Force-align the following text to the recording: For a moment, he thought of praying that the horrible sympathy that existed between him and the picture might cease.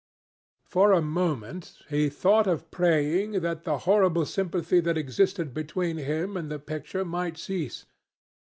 For 0.65 0.93
a 0.93 1.01
moment, 1.03 1.77
he 1.89 2.09
thought 2.09 2.47
of 2.47 2.71
praying 2.71 3.41
that 3.41 3.65
the 3.65 3.77
horrible 3.85 4.25
sympathy 4.25 4.79
that 4.79 4.97
existed 4.97 5.53
between 5.53 5.97
him 5.97 6.35
and 6.35 6.49
the 6.49 6.57
picture 6.57 7.05
might 7.05 7.37
cease. 7.37 7.85